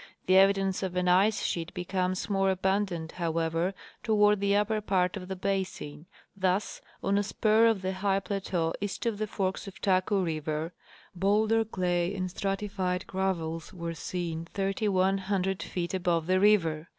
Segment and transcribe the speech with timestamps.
[0.25, 5.27] The evidence of an ice sheet becomes more abundant, however, toward the upper part of
[5.27, 6.07] the basin.
[6.35, 10.73] Thus, on a spur of the high plateau east of the forks of Taku river,
[11.13, 16.89] bowlder clay and stratified gravels were seen 3,100 feet above the river.